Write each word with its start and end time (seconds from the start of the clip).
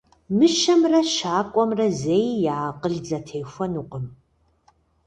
Мыщэмрэ 0.37 1.01
щакӏуэмрэ 1.13 1.87
зэи 1.99 2.27
я 2.53 2.57
акъыл 2.69 2.95
зэтехуэнукъым. 3.07 4.05